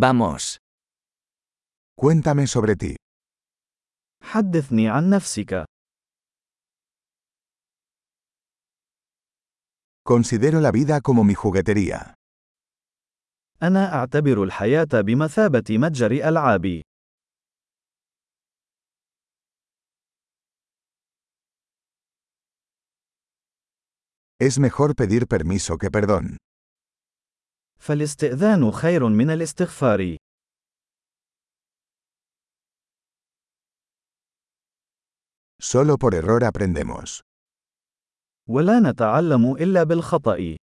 Vamos. 0.00 0.57
Cuéntame 1.97 2.47
sobre 2.47 2.75
ti. 2.75 2.95
حدثني 4.23 4.89
عن 4.89 5.09
نفسك. 5.09 5.65
Considero 10.03 10.61
la 10.61 10.71
vida 10.71 11.01
como 11.01 11.23
mi 11.23 11.33
juguetería. 11.35 12.13
أنا 13.63 13.93
أعتبر 13.93 14.43
الحياة 14.43 14.87
بمثابة 14.93 15.63
متجر 15.69 16.11
ألعاب. 16.11 16.81
Es 24.39 24.57
mejor 24.57 24.95
pedir 24.95 25.27
permiso 25.27 25.77
que 25.77 25.91
perdón. 25.91 26.37
فالاستئذان 27.81 28.71
خير 28.71 29.07
من 29.07 29.29
الاستغفار. 29.29 30.17
Solo 35.59 35.97
por 35.97 36.13
error 36.13 36.43
aprendemos. 36.43 37.21
ولا 38.49 38.79
نتعلم 38.79 39.55
إلا 39.55 39.83
بالخطأ. 39.83 40.55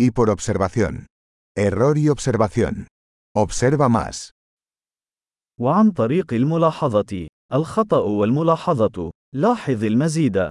Y 0.00 0.10
por 0.10 0.30
observación. 0.30 1.06
Error 1.56 1.98
y 1.98 2.08
observación. 2.08 2.86
Observa 3.34 3.88
más. 3.88 4.30
وعن 5.60 5.90
طريق 5.90 6.34
الملاحظة. 6.34 7.28
الخطأ 7.52 7.98
والملاحظة. 7.98 9.10
لاحظ 9.34 9.84
المزيد. 9.84 10.50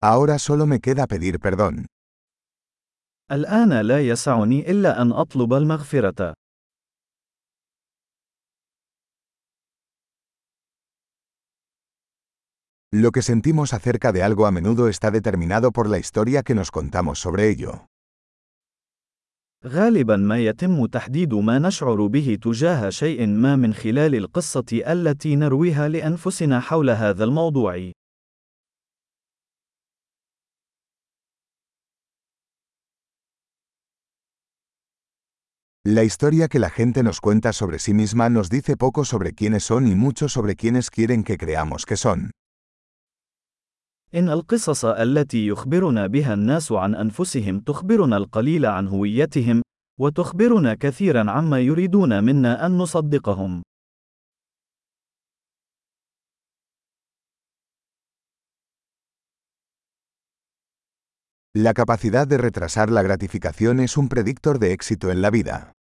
Ahora 0.00 0.38
solo 0.38 0.66
me 0.66 0.78
queda 0.80 1.06
pedir 1.06 1.40
perdón. 1.40 1.86
الآن 3.30 3.80
لا 3.80 4.00
يسعني 4.00 4.70
إلا 4.70 5.02
أن 5.02 5.12
أطلب 5.12 5.52
المغفرة. 5.52 6.34
Lo 12.90 13.12
que 13.12 13.20
sentimos 13.20 13.74
acerca 13.74 14.12
de 14.12 14.22
algo 14.22 14.46
a 14.46 14.50
menudo 14.50 14.88
está 14.88 15.10
determinado 15.10 15.72
por 15.72 15.90
la 15.90 15.98
historia 15.98 16.42
que 16.42 16.54
nos 16.54 16.70
contamos 16.70 17.18
sobre 17.18 17.48
ello. 17.50 17.86
غالبا 19.64 20.16
ما 20.16 20.38
يتم 20.38 20.86
تحديد 20.86 21.34
ما 21.34 21.58
نشعر 21.58 22.06
به 22.06 22.38
تجاه 22.42 22.90
شيء 22.90 23.26
ما 23.26 23.56
من 23.56 23.74
خلال 23.74 24.14
القصة 24.14 24.66
التي 24.72 25.36
نرويها 25.36 25.88
لأنفسنا 25.88 26.60
حول 26.60 26.90
هذا 26.90 27.24
الموضوع. 27.24 27.92
La 35.87 36.03
historia 36.03 36.47
que 36.47 36.59
la 36.59 36.69
gente 36.69 37.03
nos 37.03 37.19
cuenta 37.19 37.51
sobre 37.51 37.77
sí 37.77 37.93
misma 37.93 38.29
nos 38.29 38.49
dice 38.49 38.77
poco 38.77 39.03
sobre 39.03 39.33
quiénes 39.33 39.65
son 39.65 39.85
y 39.85 39.95
mucho 39.95 40.29
sobre 40.29 40.55
quiénes 40.55 40.89
quieren 40.89 41.23
que 41.23 41.37
creamos 41.37 41.85
que 41.85 41.97
son. 41.97 42.31
إن 44.15 44.29
القصص 44.29 44.85
التي 44.85 45.47
يخبرنا 45.47 46.07
بها 46.07 46.33
الناس 46.33 46.71
عن 46.71 46.95
أنفسهم 46.95 47.59
تخبرنا 47.59 48.17
القليل 48.17 48.65
عن 48.65 48.87
هويتهم، 48.87 49.61
وتخبرنا 49.99 50.75
كثيرا 50.75 51.31
عما 51.31 51.59
يريدون 51.59 52.23
منا 52.23 52.65
أن 52.65 52.77
نصدقهم. 52.77 53.61
La 61.55 61.75
capacidad 61.75 62.27
de 62.27 62.39
retrasar 62.39 62.89
la 62.89 63.03
gratificación 63.03 63.79
es 63.79 63.95
un 63.95 64.09
predictor 64.09 64.57
de 64.57 64.73
éxito 64.73 65.11
en 65.11 65.21
la 65.21 65.29
vida. 65.29 65.73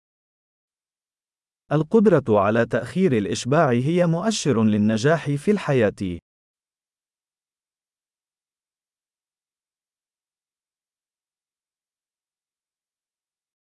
القدرة 1.71 2.39
على 2.39 2.65
تأخير 2.65 3.17
الإشباع 3.17 3.69
هي 3.69 4.07
مؤشر 4.07 4.63
للنجاح 4.63 5.29
في 5.29 5.51
الحياة. 5.51 6.19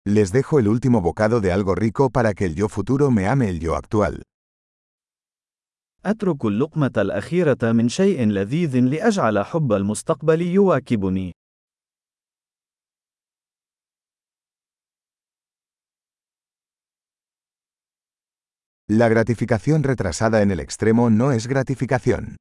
Les 0.08 0.30
dejo 0.32 0.60
el 0.60 0.68
último 0.68 1.00
bocado 1.00 1.40
de 1.40 1.52
algo 1.52 1.74
rico 1.74 2.10
para 2.10 2.32
que 2.34 2.44
el 2.44 2.54
yo 2.54 2.68
futuro 2.68 3.10
me 3.10 3.26
ame 3.26 3.48
el 3.48 3.60
yo 3.60 3.74
actual. 3.74 4.22
أترك 6.04 6.44
اللقمة 6.44 6.92
الأخيرة 6.96 7.72
من 7.72 7.88
شيء 7.88 8.26
لذيذ 8.26 8.76
لأجعل 8.78 9.44
حب 9.44 9.72
المستقبل 9.72 10.42
يواكبني. 10.42 11.32
La 18.89 19.07
gratificación 19.07 19.83
retrasada 19.83 20.41
en 20.41 20.51
el 20.51 20.59
extremo 20.59 21.09
no 21.09 21.31
es 21.31 21.47
gratificación. 21.47 22.35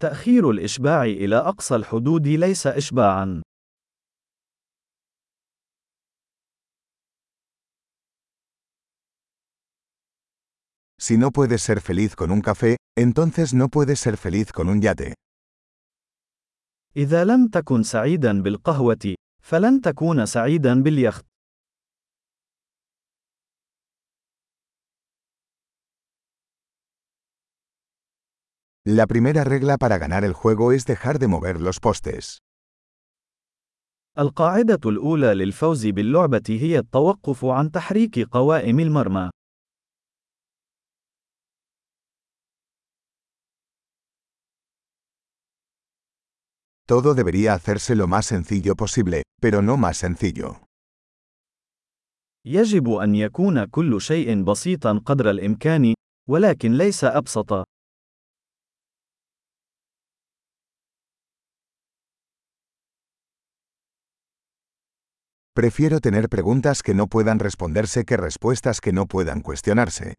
تأخير 0.00 0.50
الإشباع 0.50 1.04
إلى 1.04 1.36
أقصى 1.36 1.76
الحدود 1.76 2.26
ليس 2.26 2.66
إشباعًا. 2.66 3.42
Si 10.98 11.16
no 11.16 11.30
puedes 11.30 11.62
ser 11.62 11.80
feliz 11.80 12.14
con 12.14 12.30
un 12.30 12.40
café, 12.40 12.76
entonces 12.96 13.54
no 13.54 13.68
puedes 13.68 13.98
ser 14.00 14.16
feliz 14.16 14.52
con 14.52 14.68
un 14.68 14.80
yate. 14.80 15.14
إذا 16.96 17.24
لم 17.24 17.48
تكن 17.48 17.82
سعيدًا 17.82 18.42
بالقهوة، 18.42 19.14
فلن 19.42 19.80
تكون 19.80 20.26
سعيدًا 20.26 20.82
باليخت. 20.82 21.26
La 28.86 29.06
primera 29.06 29.44
regla 29.44 29.76
para 29.76 29.98
ganar 29.98 30.24
el 30.24 30.32
juego 30.32 30.72
es 30.72 30.84
dejar 30.86 31.18
de 31.18 31.28
mover 31.28 31.60
los 31.60 31.80
postes. 31.80 32.38
القاعدة 34.18 34.90
الأولى 34.90 35.34
للفوز 35.34 35.86
باللعبة 35.86 36.42
هي 36.48 36.78
التوقف 36.78 37.44
عن 37.44 37.70
تحريك 37.70 38.18
قوائم 38.18 38.80
المرمى. 38.80 39.30
Todo 46.86 47.14
debería 47.14 47.54
hacerse 47.54 47.94
lo 47.94 48.08
más 48.08 48.26
sencillo 48.26 48.74
posible, 48.74 49.22
pero 49.40 49.62
no 49.62 49.76
más 49.76 49.96
sencillo. 49.96 50.56
يجب 52.44 52.90
أن 52.90 53.14
يكون 53.14 53.64
كل 53.64 54.00
شيء 54.00 54.42
بسيطًا 54.42 55.02
قدر 55.06 55.30
الإمكان، 55.30 55.94
ولكن 56.28 56.72
ليس 56.72 57.04
أبسط. 57.04 57.64
Prefiero 65.54 66.00
tener 66.00 66.28
preguntas 66.28 66.82
que 66.82 66.94
no 66.94 67.06
puedan 67.06 67.38
responderse 67.38 68.04
que 68.04 68.16
respuestas 68.16 68.80
que 68.80 68.92
no 68.92 69.06
puedan 69.06 69.40
cuestionarse. 69.42 70.14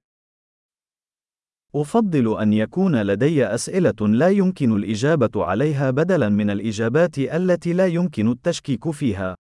أفضل 1.76 2.42
أن 2.42 2.54
يكون 2.54 3.02
لدي 3.02 3.46
أسئلة 3.46 4.08
لا 4.08 4.30
يمكن 4.30 4.72
الإجابة 4.72 5.46
عليها 5.46 5.92
بدلاً 5.92 6.30
من 6.30 6.50
الإجابات 6.50 7.18
التي 7.20 7.74
لا 7.74 7.88
يمكن 7.88 8.32
التشكيك 8.32 8.90
فيها. 8.90 9.36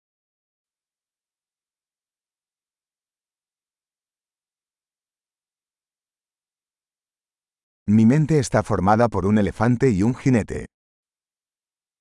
Mi 7.91 8.07
mente 8.07 8.39
está 8.39 8.63
formada 8.63 9.09
por 9.09 9.27
un 9.27 9.37
elefante 9.39 9.91
y 9.91 10.03
un 10.03 10.15
jinete. 10.15 10.67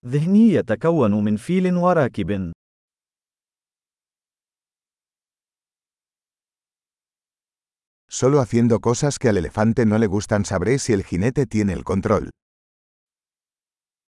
ذهني 0.06 0.54
يتكون 0.54 1.24
من 1.24 1.36
فيل 1.38 1.76
وراكب. 1.76 2.52
Solo 8.14 8.40
haciendo 8.40 8.80
cosas 8.80 9.20
que 9.20 9.30
al 9.30 9.38
elefante 9.38 9.86
no 9.86 9.98
le 9.98 10.08
gustan 10.08 10.44
sabré 10.44 10.80
si 10.80 10.94
el 10.94 11.04
jinete 11.04 11.46
tiene 11.46 11.74
el 11.74 11.84
control. 11.84 12.30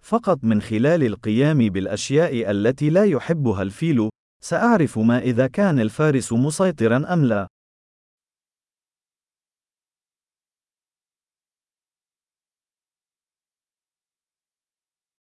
فقط 0.02 0.44
من 0.44 0.62
خلال 0.62 1.04
القيام 1.04 1.58
بالأشياء 1.70 2.52
التي 2.52 2.90
لا 2.90 3.06
يحبها 3.06 3.62
الفيل، 3.62 4.10
سأعرف 4.44 5.00
ما 5.00 5.20
إذا 5.20 5.48
كان 5.48 5.80
الفارس 5.80 6.34
مسيطرًا 6.34 7.14
أم 7.14 7.26
لا. 7.26 7.48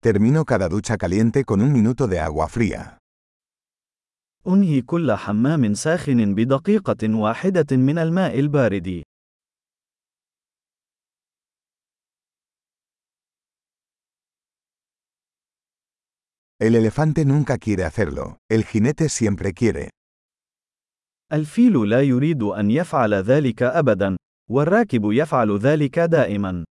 Termino 0.01 0.45
cada 0.45 0.69
ducha 0.69 0.97
caliente 0.97 1.45
con 1.45 1.61
un 1.61 1.73
minuto 1.73 2.07
de 2.07 2.19
agua 2.19 2.47
fría. 2.47 2.99
أنهي 4.46 4.82
كل 4.82 5.12
حمام 5.12 5.74
ساخن 5.74 6.34
بدقيقة 6.34 7.14
واحدة 7.14 7.76
من 7.76 7.98
الماء 7.98 8.38
البارد. 8.38 9.02
El 16.62 16.74
elefante 16.74 17.24
nunca 17.24 17.56
quiere 17.56 17.84
hacerlo. 17.84 18.36
El 18.50 18.64
jinete 18.64 19.08
siempre 19.08 19.54
quiere. 19.54 19.90
الفيل 21.32 21.88
لا 21.88 22.02
يريد 22.02 22.42
أن 22.42 22.70
يفعل 22.70 23.14
ذلك 23.14 23.62
أبدا، 23.62 24.16
والراكب 24.50 25.12
يفعل 25.12 25.58
ذلك 25.58 25.98
دائما. 25.98 26.64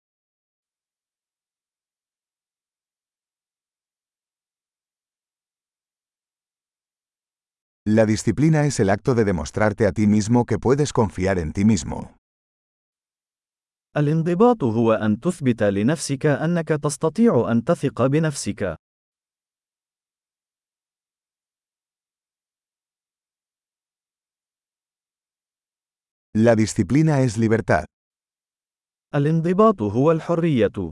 La 7.88 8.06
disciplina 8.06 8.66
es 8.66 8.80
el 8.80 8.90
acto 8.90 9.14
de 9.14 9.26
demostrarte 9.26 9.86
a 9.86 9.92
ti 9.92 10.08
mismo 10.08 10.46
que 10.46 10.58
puedes 10.58 10.94
confiar 10.94 11.38
en 11.38 11.52
ti 11.52 11.66
mismo. 11.66 12.16
الانضباط 13.98 14.64
هو 14.64 14.94
أن 14.94 15.20
تثبت 15.20 15.64
لنفسك 15.64 16.26
أنك 16.26 16.68
تستطيع 16.68 17.52
أن 17.52 17.64
تثق 17.64 18.06
بنفسك. 18.06 18.76
La 26.36 26.56
disciplina 26.56 27.22
es 27.22 27.38
libertad. 27.38 27.86
الانضباط 29.16 29.82
هو 29.82 30.12
الحرية. 30.12 30.92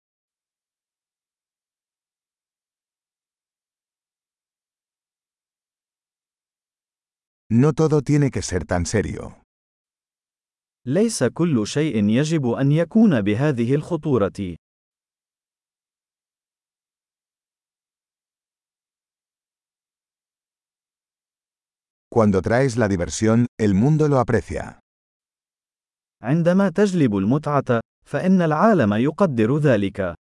No 7.50 7.72
todo 7.72 8.02
tiene 8.02 8.30
que 8.30 8.42
ser 8.42 8.64
tan 8.64 8.86
serio. 8.86 9.42
ليس 10.86 11.24
كل 11.24 11.66
شيء 11.66 12.08
يجب 12.08 12.46
أن 12.50 12.72
يكون 12.72 13.20
بهذه 13.20 13.74
الخطورة. 13.74 14.56
Cuando 22.08 22.40
traes 22.40 22.76
la 22.76 22.88
diversión, 22.88 23.46
el 23.60 23.74
mundo 23.74 24.08
lo 24.08 24.18
aprecia. 24.18 24.80
عندما 26.22 26.68
تجلب 26.68 27.16
المتعة، 27.16 27.80
فإن 28.06 28.42
العالم 28.42 28.94
يقدر 28.94 29.58
ذلك. 29.58 30.14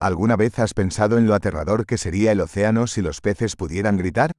¿Alguna 0.00 0.36
vez 0.36 0.58
has 0.58 0.74
pensado 0.74 1.18
en 1.18 1.26
lo 1.26 1.34
aterrador 1.34 1.86
que 1.86 1.98
sería 1.98 2.32
el 2.32 2.40
océano 2.40 2.86
si 2.86 3.00
los 3.02 3.20
peces 3.20 3.56
pudieran 3.56 3.96
gritar? 3.96 4.32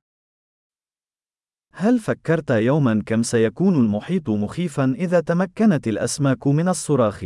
هل 1.77 1.99
فكرت 1.99 2.49
يوما 2.49 3.03
كم 3.05 3.23
سيكون 3.23 3.75
المحيط 3.75 4.29
مخيفا 4.29 4.95
إذا 4.97 5.19
تمكنت 5.19 5.87
الأسماك 5.87 6.47
من 6.47 6.67
الصراخ؟ 6.69 7.25